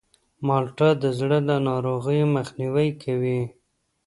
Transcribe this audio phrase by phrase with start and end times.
[0.47, 3.41] مالټه د زړه د ناروغیو مخنیوی کوي.